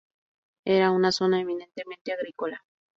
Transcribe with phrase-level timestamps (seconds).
[0.65, 2.63] Era una zona eminentemente agrícola.